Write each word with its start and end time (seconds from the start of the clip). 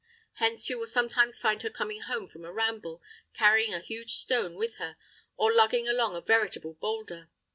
Hence 0.39 0.67
you 0.67 0.79
will 0.79 0.87
sometimes 0.87 1.37
find 1.37 1.61
her 1.61 1.69
coming 1.69 2.01
home 2.01 2.27
from 2.27 2.43
a 2.43 2.51
ramble, 2.51 3.03
carrying 3.35 3.71
a 3.71 3.79
huge 3.79 4.15
stone 4.15 4.55
with 4.55 4.77
her, 4.77 4.97
or 5.35 5.53
lugging 5.53 5.87
along 5.87 6.15
a 6.15 6.21
veritable 6.21 6.73
boulder. 6.73 7.29